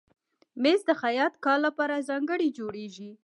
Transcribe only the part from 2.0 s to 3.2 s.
ځانګړی جوړېږي.